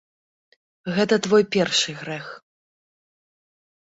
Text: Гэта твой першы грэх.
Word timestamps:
Гэта 0.95 1.15
твой 1.25 1.43
першы 1.57 1.91
грэх. 1.99 2.31